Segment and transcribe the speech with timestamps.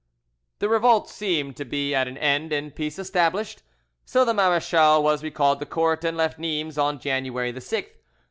[0.57, 3.61] The revolt seemed to be at an end and peace established.
[4.03, 7.91] So the marechal was recalled to court, and left Nimes on January the 6th.